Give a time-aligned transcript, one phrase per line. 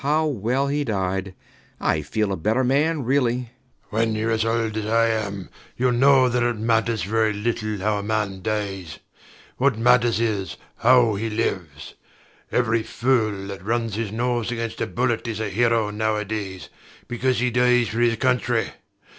[0.01, 1.35] How well he died!
[1.79, 3.37] I feel a better man, really.
[3.37, 3.91] SIR PATRICK.
[3.91, 7.99] When youre as old as I am, youll know that it matters very little how
[7.99, 8.97] a man dies.
[9.57, 11.93] What matters is, how he lives.
[12.51, 16.69] Every fool that runs his nose against a bullet is a hero nowadays,
[17.07, 18.69] because he dies for his country.